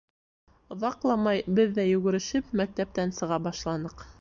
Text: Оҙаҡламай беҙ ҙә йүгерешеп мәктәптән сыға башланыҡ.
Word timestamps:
Оҙаҡламай 0.75 1.43
беҙ 1.59 1.75
ҙә 1.77 1.85
йүгерешеп 1.91 2.51
мәктәптән 2.63 3.17
сыға 3.21 3.43
башланыҡ. 3.51 4.07